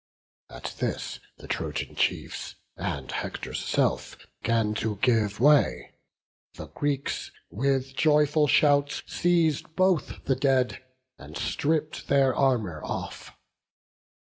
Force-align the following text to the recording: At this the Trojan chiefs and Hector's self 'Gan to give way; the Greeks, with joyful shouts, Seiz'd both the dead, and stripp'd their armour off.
At 0.49 0.73
this 0.79 1.19
the 1.37 1.47
Trojan 1.47 1.93
chiefs 1.95 2.55
and 2.75 3.11
Hector's 3.11 3.63
self 3.63 4.17
'Gan 4.41 4.73
to 4.81 4.95
give 4.95 5.39
way; 5.39 5.93
the 6.55 6.69
Greeks, 6.69 7.29
with 7.51 7.95
joyful 7.95 8.47
shouts, 8.47 9.03
Seiz'd 9.05 9.75
both 9.75 10.23
the 10.25 10.35
dead, 10.35 10.83
and 11.19 11.37
stripp'd 11.37 12.07
their 12.07 12.33
armour 12.33 12.83
off. 12.83 13.37